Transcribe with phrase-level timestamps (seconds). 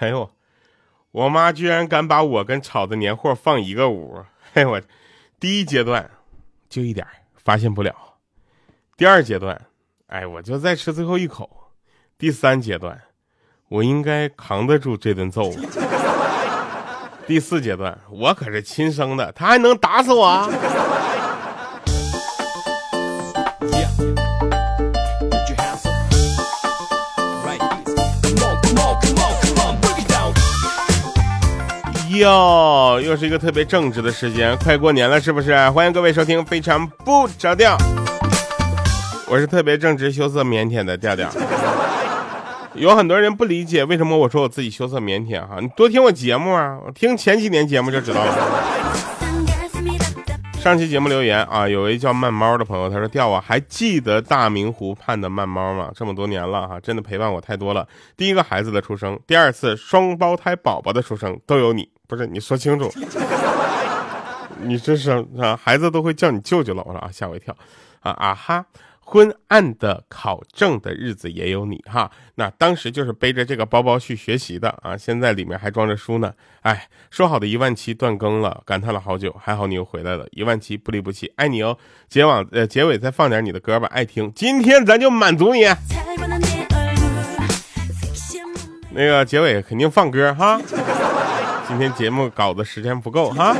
[0.00, 0.30] 哎呦，
[1.10, 4.80] 我妈居然敢把我跟炒的年货放一个屋， 嘿我，
[5.38, 6.10] 第一阶段
[6.70, 7.94] 就一点发现不了，
[8.96, 9.60] 第二阶段，
[10.06, 11.70] 哎我就再吃最后一口，
[12.16, 12.98] 第三阶段，
[13.68, 15.52] 我应该扛得住这顿揍。
[17.28, 20.50] 第四阶段，我可是亲生的，他还能打死我？
[32.20, 35.70] 哟，又是一个特别正直的时间，快过年了，是不是？
[35.70, 37.74] 欢迎各位收听《非常不着调》，
[39.26, 41.30] 我是特别正直、羞涩、腼腆的调调。
[42.74, 48.34] 有很多人不理解为什么我说我自己羞涩腼腆哈，你多听我节目啊，听前几年节目就知道了。
[50.60, 55.90] 上期节目留言啊，有位叫慢猫的朋友，他说：“调啊，还记得大明湖畔的慢猫吗？
[55.94, 57.88] 这么多年了哈，真的陪伴我太多了。
[58.14, 61.88] 第一个孩子的出生，第二次双胞胎宝宝的出生，都有你。
[62.10, 62.92] 不是你说清楚，
[64.60, 67.56] 你这是啊，孩子都会叫你舅舅了，我说啊，吓我一跳
[68.00, 68.66] 啊啊哈。”
[69.02, 76.32] 昏暗的考证的日子也有你哈，那当时就是背着这个包包去学习的啊，现在里面还装着书呢。
[76.60, 81.76] 哎，说好的一万期断更了，感叹了好久，还好你又回来了，一万期不离不弃，爱你哦。
[82.08, 84.32] 结网呃结尾再放点你的歌吧，爱听。
[84.32, 85.64] 今天咱就满足你。
[88.92, 90.60] 那个结尾肯定放歌哈，
[91.70, 93.56] 今天节目搞的时间不够哈。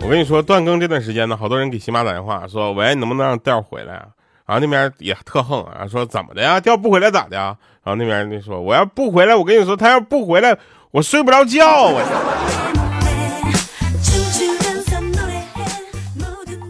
[0.00, 4.06] 我跟你说，断更这段时间呢，好多人给喜马打电话说：“喂，能不能让调回来啊？”
[4.46, 6.60] 然后那边也特横啊，说：“怎么的呀？
[6.60, 10.56] 调不回来咋的呀？”然后那边那说：“我要不回来，我跟你说，他要不回来，
[10.92, 12.04] 我睡不着觉啊。”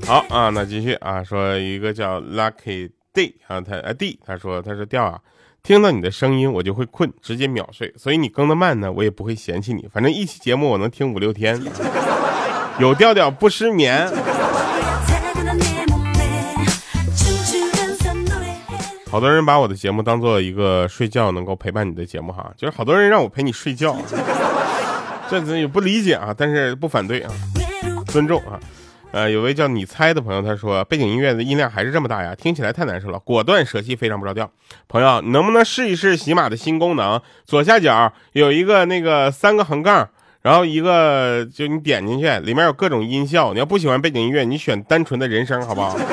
[0.08, 5.20] 好啊，那继续啊，说一个叫 Lucky D 啊，他啊 D，他说他说调啊，
[5.64, 11.62] 听到你的声音我就会困，直接秒睡，所以你更的慢呢，我也不会嫌弃你，反正一期节目我能听五六天。
[12.80, 14.10] 有调调不失眠。
[19.08, 23.96] 好多人把我的节目当做一个睡觉能够陪伴你的节目哈，就是好多人让我陪你睡觉，
[25.30, 27.32] 这也不理解啊，但是不反对啊，
[28.06, 28.58] 尊重啊。
[29.12, 34.50] 呃，有位叫你猜的朋友他说背景音乐的音量还是这么大呀，听起来太难受了，果断舍弃，非常不着调。
[34.88, 37.20] 朋友，你能不能试一试喜马的新功能？
[37.44, 40.08] 左下角有一个那个三个横杠。
[40.42, 43.52] 然后一个就你点进去，里面有各种音效。
[43.52, 45.96] 你要不喜欢背景音乐，你选单纯的人声，好不好？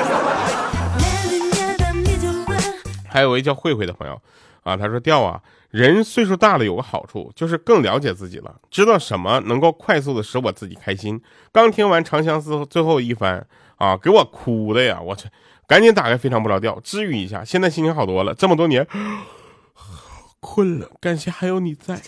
[3.08, 4.22] 还有位叫慧慧的朋友，
[4.62, 11.20] 啊，他说调啊，人岁数大了有个好处，就是更了解自己了，知道什么能够快速的使我自己开心。
[11.52, 15.28] 刚听完《长相思》最后一番，啊，给我哭的呀，我去，
[15.68, 17.44] 赶紧打开《非常不着调》，治愈一下。
[17.44, 18.84] 现在心情好多了，这么多年
[20.40, 22.00] 困了，感谢还有你在。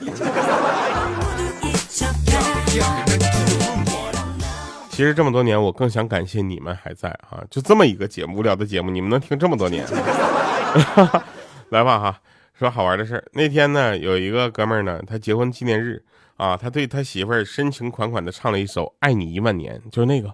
[4.91, 7.41] 其实这么多年，我更想感谢你们还在啊！
[7.49, 9.87] 就这么一个节目，无聊的节目，你们能听这么多年。
[11.71, 12.21] 来吧哈，
[12.63, 13.25] 说好玩的事儿。
[13.33, 16.01] 那天呢，有一个哥们儿呢，他结婚纪念日
[16.37, 20.29] 啊，他对他媳妇儿深情款款的唱了一首《爱你一万年》，就是那个《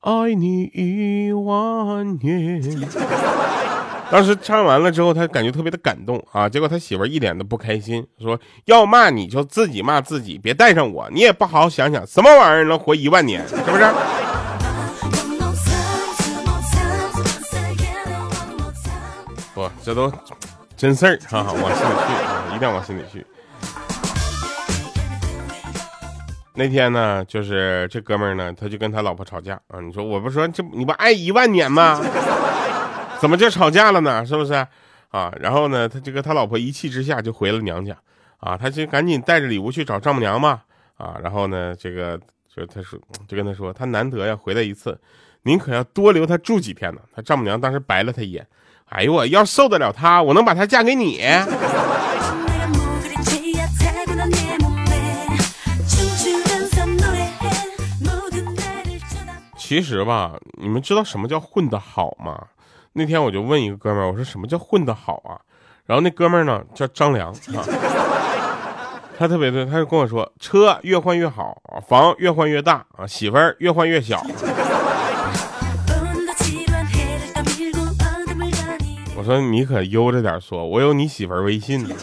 [0.00, 2.62] 爱你一万年》。
[4.10, 6.48] 当时唱完了之后，他感觉特别的感动啊！
[6.48, 11.06] 结果他媳妇儿一脸的不开心，说：“要骂你就自己骂自己，别带上我。
[11.12, 13.46] 你也不好好想想，什么玩意儿能活一万年？
[13.46, 13.84] 是不是？”
[19.54, 20.10] 不，这都
[20.78, 23.26] 真事儿哈，往心里去啊，一定要往心里去。
[26.54, 29.80] 那天呢，就是这哥们儿呢，他就跟他老婆吵架啊！
[29.80, 32.00] 你说我不说这你不爱一万年吗？
[33.18, 34.24] 怎么就吵架了呢？
[34.24, 34.52] 是不是
[35.08, 35.34] 啊？
[35.40, 37.96] 然后呢，他这个他老婆一气之下就回了娘家，
[38.38, 40.62] 啊，他就赶紧带着礼物去找丈母娘嘛，
[40.96, 42.16] 啊，然后呢，这个
[42.54, 42.96] 就他说
[43.26, 44.96] 就跟他说，他难得呀回来一次，
[45.42, 47.00] 您可要多留他住几天呢。
[47.12, 48.46] 他丈母娘当时白了他一眼，
[48.90, 51.22] 哎呦我要受得了他，我能把他嫁给你？
[59.56, 62.46] 其实吧，你们知道什么叫混得好吗？
[62.94, 65.36] 那天我就问一个哥们儿，我说什么叫混得好啊？
[65.84, 67.60] 然后那哥们儿呢叫张良啊，
[69.18, 74.24] 他特别对，他就跟我说，车越换越好，房越换越大啊，媳妇儿越换越小。
[79.28, 81.94] 说你可悠着点说，我有你媳妇儿微信呢。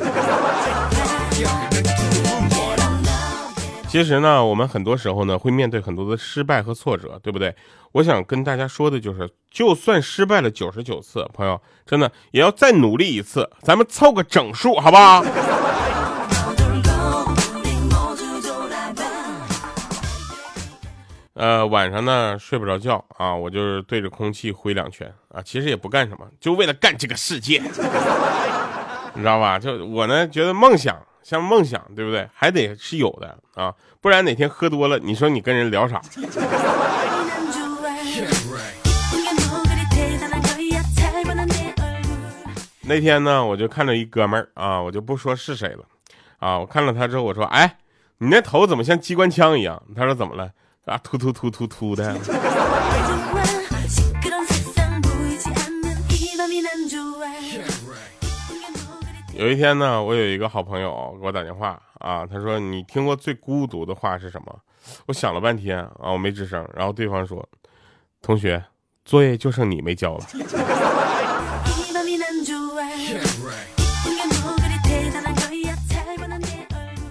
[3.88, 7.56] 其实呢，我们很多时候呢会面对很多的失败和挫折，对不对？
[7.94, 15.26] 我想跟大家说的就是，就算失败了九十九次，朋友真的也要再努力一次，咱们凑个整数，好不好？
[21.36, 27.60] 呃，晚上呢睡不着觉啊，我就是对着空气挥两拳啊，其实也不干什么，就为了干这个世界，
[29.14, 29.60] 你知道吧？
[29.60, 32.26] 就我呢觉得梦想像梦想，对不对？
[32.34, 36.02] 还得是有的啊，不然哪天喝多了，你说你跟人聊啥？
[42.88, 45.84] 那天呢，我就看着一哥们儿啊，我就不说是谁了，
[46.38, 47.78] 啊，我看了他之后，我说，哎，
[48.20, 49.84] 你那头怎么像机关枪一样？
[49.94, 50.50] 他说怎么了？
[50.86, 52.16] 啊，突突突突突的。
[59.34, 64.60] 有一天呢，我有一个好朋友给我打电话啊，他说你听过最孤独的话是什么？
[65.08, 66.64] 我想了半天啊，我没吱声。
[66.76, 67.44] 然后对方说，
[68.22, 68.64] 同学，
[69.04, 70.26] 作业就剩你没交了。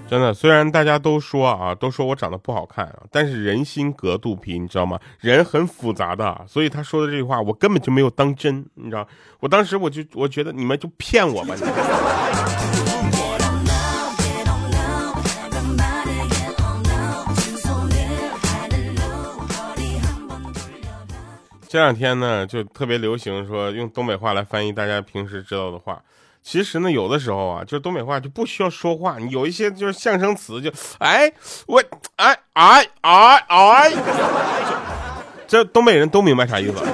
[0.07, 5.01] 真的，虽然大家都说啊，都说我长得不好看啊，但是人心隔肚皮，你知道吗？
[5.19, 9.09] 人很复杂的，所以他说的这句话，我根本就没有当真，你知道？
[9.41, 11.57] 我当时我就我觉得你们就骗我吧。
[21.67, 26.01] 这两天呢，就特别流行说用东北话来翻译大家平时知道的话。
[26.47, 31.33] 其实呢，有的时候啊，就东北话就不需要说话，你有一些就是象声词，就哎
[31.67, 31.83] 我
[32.17, 33.93] 哎哎哎哎，
[35.49, 36.93] 这东北人都明白啥意思，是吧？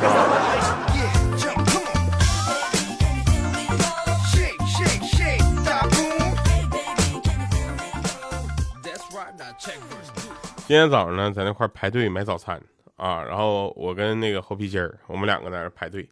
[10.68, 12.58] 今天早上呢，在那块排队买早餐
[12.94, 16.08] 啊，然后我跟那个猴皮筋儿，我们两个在那排队。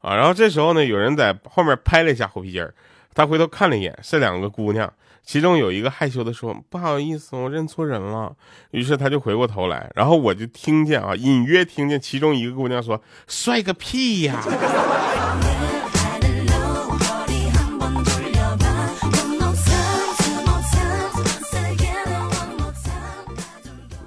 [0.00, 2.72] 啊，然后这时候呢，有人在后面拍了一下猴皮筋儿，
[3.14, 4.90] 他回头看了一眼，是两个姑娘，
[5.24, 8.32] 其中有一个害羞的说：“不好意思，我认错人了。”
[8.70, 14.40] 于是他就回过头来，然后我就听见啊，隐约听见其中一个姑娘说：“帅个屁呀！”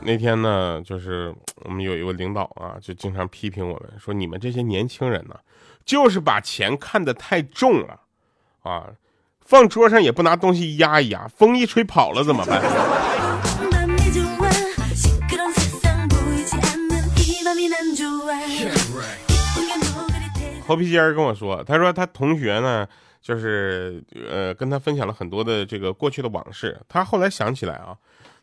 [0.03, 1.33] 那天呢，就是
[1.65, 5.35] 我们有一个领导啊，就经常批评我们说：“你们这些年轻人呢。”
[5.85, 7.99] 就是把钱看得太重了，
[8.61, 8.91] 啊，
[9.41, 12.61] 放桌上也不拿东西压一压，风一吹跑了怎么办？
[20.65, 22.87] 猴皮尖儿跟我说，他说他同学呢，
[23.21, 26.79] 就是呃跟他分享了很多的这个过去的往事。
[26.87, 27.97] 他后来想起来啊，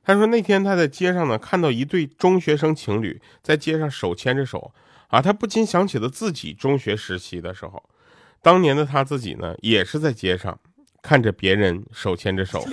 [0.05, 4.71] 他说那天他在街上呢看到一对中学生情侣在街上手牵着手。
[5.09, 7.83] 啊，他不禁想起了自己中学时期的时候，
[8.43, 10.59] 当年的他自己呢，也是在街上
[11.03, 12.65] 看着别人手牵着手。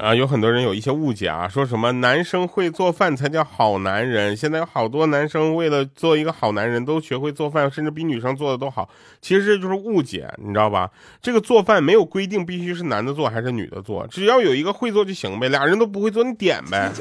[0.00, 4.36] 啊，有很多人有一些误解啊，说什么男生会做饭才叫好男人。
[4.36, 8.88] 现在有好多男生为了做一个好男人，都学会做饭，甚至比女生做的都好。
[9.20, 10.88] 其实这就是误解，你知道吧？
[11.20, 15.48] 这个做饭没有规定必须是男的做还是女的做，只要有一个会做就行呗。
[15.48, 16.92] 俩人都不会做，你点呗，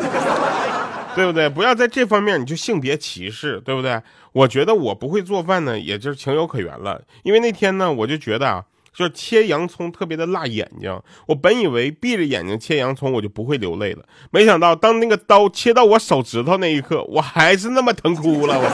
[1.16, 1.48] 对不对？
[1.48, 4.02] 不要在这方面你就性别歧视，对不对？
[4.32, 7.00] 我觉得我不会做饭呢，也就是情有可原了。
[7.22, 8.64] 因为那天呢，我就觉得啊。
[8.98, 18.58] 就是切洋葱特别的辣眼睛，我本以为闭着眼睛切洋葱我就不会流泪了，没想到当那个刀切到我手指头那一刻，我还是那么疼哭了。
[18.58, 18.68] 我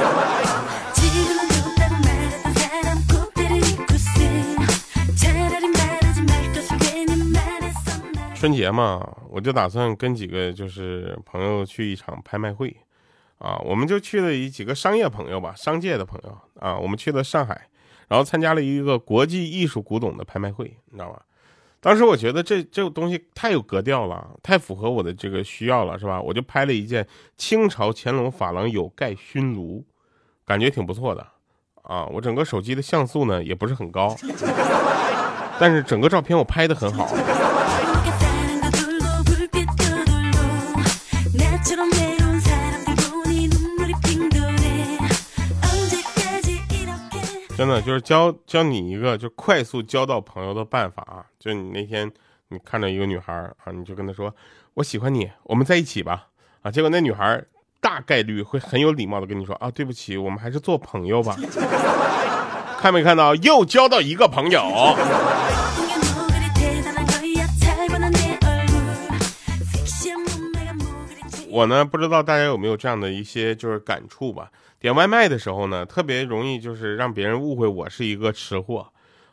[8.34, 12.74] 春节嘛，我就打算跟几个就是朋友去一场拍卖会，
[13.40, 17.68] 啊，我们就去了一几个商业朋友吧，商界的朋友啊，我们去了上海。
[18.14, 21.20] 然后参加了一个国际艺术古董的拍卖会，你知道吧？
[21.82, 26.22] 当时我觉得这这个东西太有格调了，太符合我的这个需要了，是吧？
[26.22, 29.84] 我就拍了一件清朝乾隆珐琅有盖熏炉，
[30.46, 31.26] 感觉挺不错的
[31.82, 32.06] 啊。
[32.06, 34.16] 我整个手机的像素呢也不是很高，
[35.60, 37.08] 但是整个照片我拍的很好。
[47.56, 51.24] 真的就是教教你一个就快速交到朋友的办法啊！
[51.40, 52.12] 就你那天
[52.50, 53.32] 你看到一个女孩
[53.64, 54.36] 啊，你就跟她说
[54.74, 56.28] 我喜欢你，我们在一起吧
[56.62, 56.72] 啊！
[56.72, 57.42] 结果那女孩
[57.80, 61.38] 大概率会很有礼貌的跟你说啊，对不起，我们还是做朋友吧。
[62.80, 64.62] 看没看到又交到一个朋友？
[71.50, 74.50] 我呢不知道大家有没有这样的一些就是感触吧。
[74.84, 78.86] 点外卖的时候呢，特别容易就是让别人误会我是一个吃货，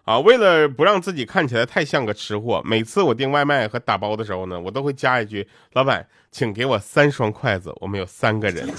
[0.05, 8.65] 啊，为了不让自己看起来太像个吃货，每次我订外卖和打包的时候呢，我都会加一句：“老板，请给我三双筷子，我们有三个人。”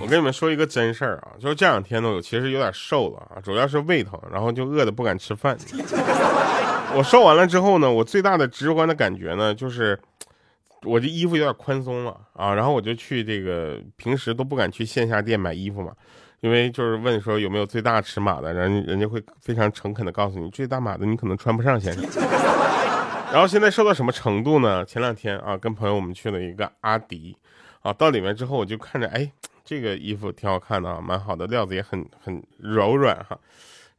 [0.00, 5.56] 我跟你们说一个真事儿啊，就是这两天呢，我其实有点瘦了啊，主要是胃疼，然后就饿得不敢吃饭。
[6.94, 9.98] 我瘦完了之后呢，我最大的直观的感觉呢，就是
[10.82, 15.92] 我这衣服有点宽松了啊，然后我就去这个平时都不敢去线下店买衣服嘛，
[16.40, 22.04] 因为就是问说有没有最大尺码的，人人家会非常诚恳的告诉你，最大码的你可能穿不上，先生。
[23.32, 24.84] 然后现在瘦到什么程度呢？
[24.84, 27.34] 前两天啊，跟朋友我们去了一个阿迪，
[27.80, 29.32] 啊，到里面之后我就看着，哎，
[29.64, 33.38] 这个衣服挺好看的啊，蛮好的，料子也很很柔软哈，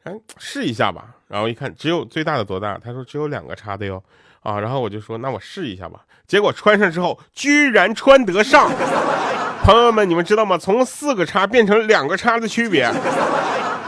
[0.04, 1.06] 哎，试一下吧。
[1.28, 2.78] 然后一看，只有最大的多大？
[2.84, 4.04] 他说只有两个叉的哟，
[4.42, 6.02] 啊，然后我就说那我试一下吧。
[6.28, 8.72] 结果穿上之后，居然穿得上。
[9.64, 10.58] 朋友们，你们知道吗？
[10.58, 12.92] 从四个叉变成两个叉的区别。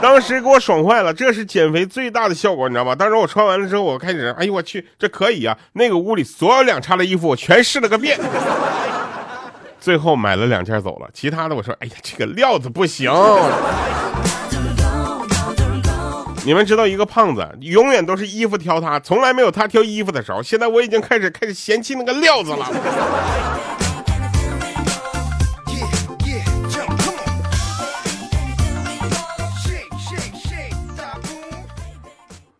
[0.00, 2.94] 当时给我爽坏了，这是减肥最大的效果，你知道吗？
[2.94, 5.56] 当时我穿完了之后，我开始，哎呦我去，这可以啊！
[5.72, 8.18] 那个屋里所有两叉的衣服我全试了个遍，
[9.80, 13.10] 最后买了两件走了，其他的我说，哎呀，这个料子不行。
[16.46, 20.40] 你们知道一个胖子永远都是衣服挑他，从来没有他挑衣服的时候。
[20.40, 22.70] 现在我已经开始开始嫌弃那个料子了。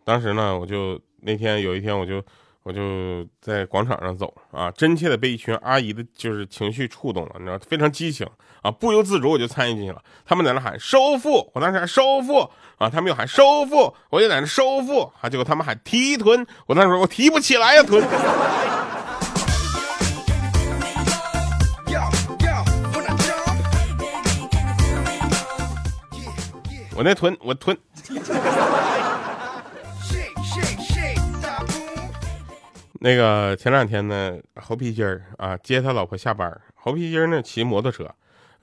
[0.05, 2.21] 当时呢，我就那天有一天，我就
[2.67, 8.27] 我就在广场上走啊，真切的被一群阿姨的就是情绪触动了，你知道，非常激情
[8.61, 10.03] 啊，不由自主我就参与进去了。
[10.25, 18.03] 他们在那喊收腹，我当时喊收腹啊，他们又喊收腹，我就在那收腹啊，结果他们喊提臀，我当时说我提不起来呀 臀，
[26.97, 27.79] 我那臀我臀。
[33.07, 38.05] 那个前两天呢，猴皮筋儿啊接他老婆下班，猴皮筋儿呢骑摩托车，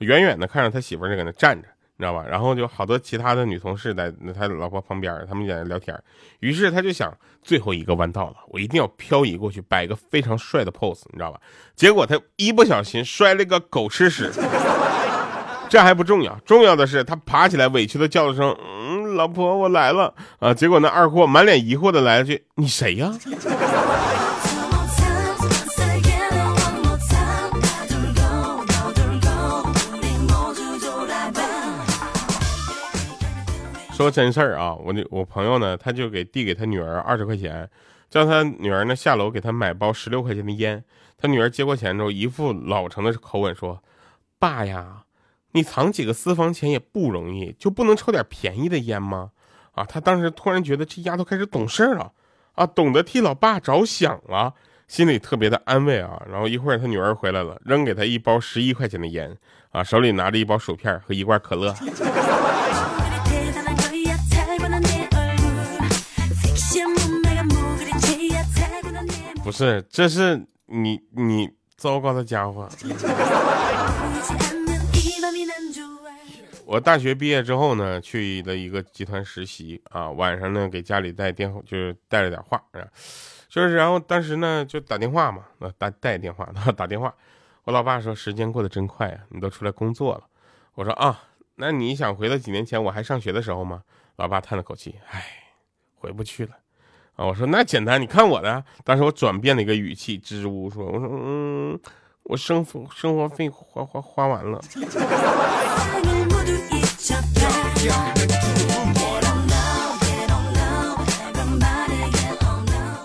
[0.00, 2.26] 远远的看着他媳妇儿在搁那站着，你知道吧？
[2.28, 5.98] 然后就好多其他的女同事在他老婆旁边，他们在那聊天。
[6.40, 7.10] 于是他就想，
[7.42, 11.40] 最后一个弯道了，我一定要漂移过去，摆个非常帅的 pose，你知道吧？
[11.74, 14.30] 结果他一不小心摔了个狗吃屎。
[15.70, 23.10] 这还不重要，重要的是他爬起来委屈的叫了声：“嗯，老婆，我来了啊！”结果那二货满脸疑惑的来了句：“你谁呀？”
[34.04, 37.70] 说真事儿啊，我那我朋友呢，他就给递给他女儿二十块钱，
[38.10, 40.84] 叫他女儿呢下楼给他买包十六块钱的烟。
[41.16, 43.82] 他女儿接过钱之后，一副老成的口吻说
[44.38, 45.04] ：“爸呀，
[45.52, 49.30] 你藏几个私房钱也不容易，就不能抽点便宜的烟吗？”
[49.72, 52.12] 啊，他当时突然觉得这丫头开始懂事了，
[52.52, 54.52] 啊，懂得替老爸着想了，
[54.86, 56.22] 心里特别的安慰啊。
[56.30, 59.34] 然后一会儿他女儿回来了，扔给他一包十一块钱的烟，
[59.70, 61.74] 啊，手里拿着一包薯片和一罐可乐。
[69.44, 72.66] 不是，这是你你糟糕的家伙。
[76.64, 82.60] 我大学毕业之后呢，去了一个集团实习啊，晚上呢给家里带电话，就是带了点话，
[83.50, 87.14] 就是然后当时呢就打电话嘛，那打带电话，打电话。
[87.64, 90.24] 我老爸说时间过得真快啊，你都出来工作了。
[90.74, 91.22] 我说啊，
[91.56, 93.82] 那你想回到几年前我还上学的时候吗？
[94.16, 95.22] 老爸叹了口气，唉，
[95.94, 96.56] 回不去了。
[97.16, 98.64] 啊，我说那简单，你看我的。
[98.82, 101.78] 当时我转变了一个语气，支支吾吾说：“我说，嗯，
[102.24, 104.60] 我生活生活费花花花完了。”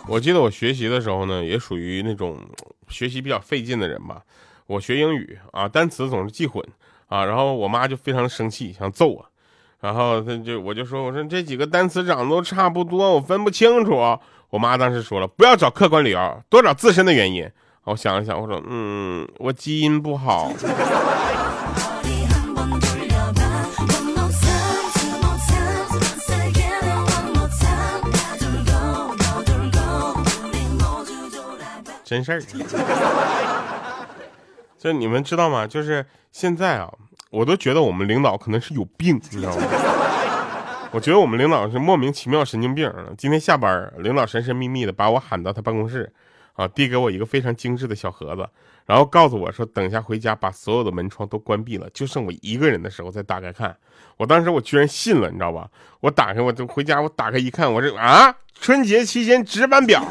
[0.08, 2.40] 我记得我学习的时候呢，也属于那种
[2.88, 4.24] 学习比较费劲的人吧。
[4.66, 6.66] 我学英语啊，单词总是记混
[7.06, 9.24] 啊，然后我妈就非常生气，想揍我。
[9.82, 14.20] 然后他就我就说我说这几个单词长得都差不多，我分不清楚。
[14.50, 17.50] 我妈当时说了，不要找客观理由，多找自身的原因。
[17.86, 20.52] 我想了想，我说嗯，我基因不好。
[32.04, 32.42] 真事儿。
[34.80, 35.68] 就你们知道吗？
[35.68, 36.92] 就是现在啊。
[37.30, 39.64] 我都觉得我们领导可能是有病， 你知道吗？
[40.92, 42.92] 我觉得我们领导是莫名其妙神经病。
[43.16, 46.12] 今天下班，领导神神秘秘的把我喊到他办公室，
[46.54, 48.50] 啊，递给我一个非常精致的小盒子，
[48.88, 53.78] 然后告诉我说，等一下回家把所有的门窗都关闭了，就剩我一个人的时候再打开看。
[54.18, 55.70] 我当时我居然信了，你知道吧？
[56.00, 60.04] 我打开我就回家，我打开一看，我这啊，春节期间值班表，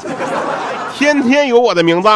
[0.95, 2.09] 天天有我的名字。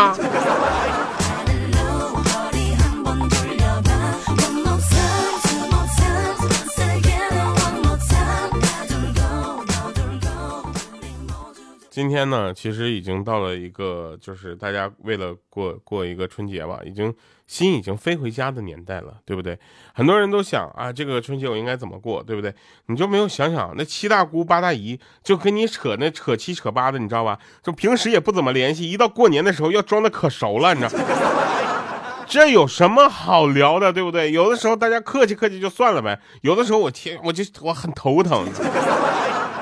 [12.02, 17.14] 今天呢，其实已经到了一个，就是大家为了过过一个春节吧，已经
[17.46, 19.56] 心已经飞回家的年代了，对不对？
[19.94, 22.52] 很多人都想啊，这个春节我应该怎么过，对不对？
[22.86, 27.38] 你就没有想想那七大姑八大姨就跟你扯那扯七扯八的，你知道吧？
[27.62, 31.04] 就平时也不怎么联系，一到过年的时候要装的可熟了，你知道？
[32.26, 34.32] 这有什么好聊的，对不对？
[34.32, 38.44] 有的时候大家客气客气就算了呗，有的时候我天，我就我很头疼。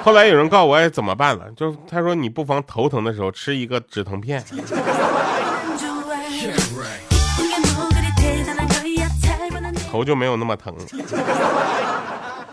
[0.02, 1.44] 后来有人告我，哎，怎么办了？
[1.54, 4.42] 就他说你不妨头疼的时候吃一个止疼片，
[9.90, 10.74] 头就没有那么疼。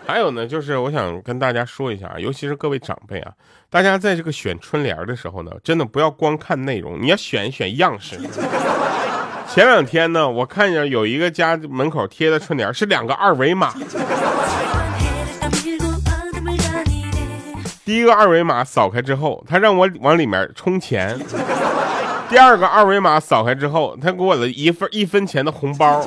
[0.05, 3.31] 还有呢，就是我想跟大家说一下啊，尤其是各位长辈啊，
[3.69, 8.17] 大家在这个选春联的时候呢，真的不要光看内容，你要选一选样式。
[9.49, 13.73] 前两天呢，我看见有一个家门口贴的春联是两个二维码。
[17.87, 21.17] 第一个二维码扫开之后，他让我往里面充钱；
[22.29, 26.05] 第二个二维码扫开之后，他给我了一份一分钱的红包。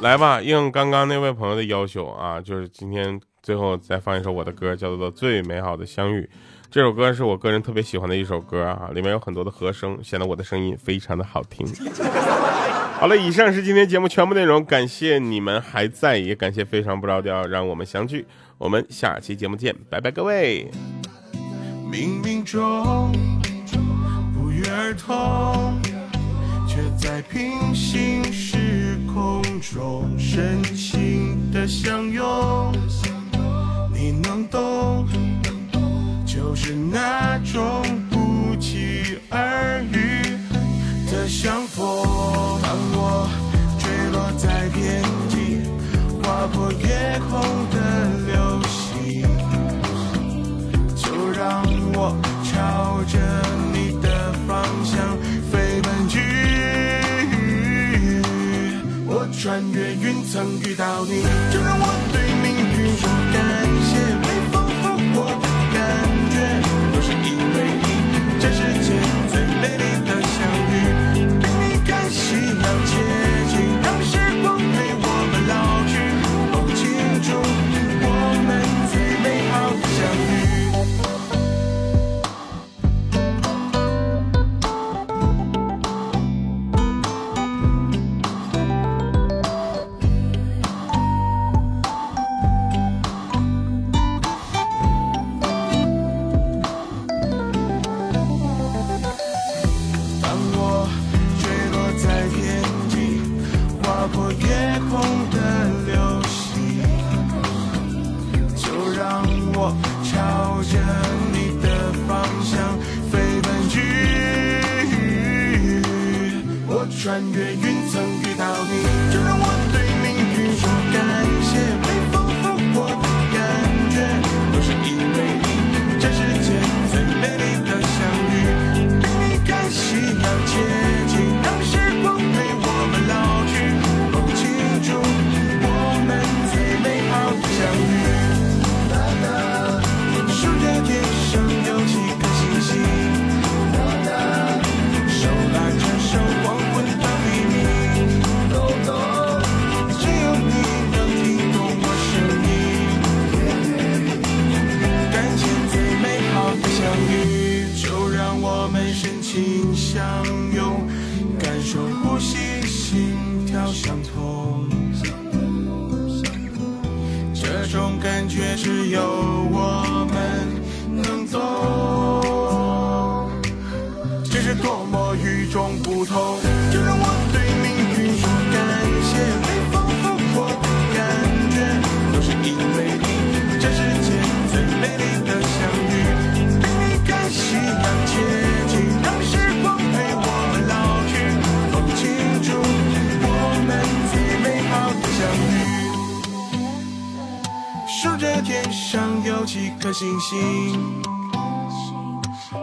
[0.00, 6.22] 来吧，应刚刚那位朋友的要求啊，就是今天最后再放一首我的歌，叫做《最美好的相遇》。
[6.70, 11.66] 这首歌是我个人特别喜欢的一首歌啊，里面有很多的和声，显得我的声音非常的好听。
[13.02, 18.24] 好了，以上是今天节目全部内容，感谢你们还在，也感谢非常不着调让我们相聚，
[18.58, 20.70] 我们下期节目见，拜拜各位。
[21.90, 23.10] 冥冥中
[24.32, 25.80] 不约而同，
[26.68, 32.72] 却在平行时空中深情的相拥，
[33.92, 35.08] 你能懂，
[36.24, 40.22] 就是那种不期而遇
[41.10, 41.66] 的相
[59.42, 61.20] 穿越云层遇到你，
[61.52, 61.91] 就让我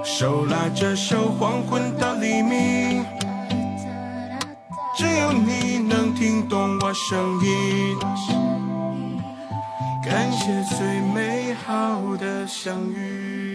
[0.04, 3.06] 手拉着手，黄昏到黎明，
[4.96, 7.98] 只有你能听懂我声音。
[10.04, 13.49] 感谢最美好的相遇。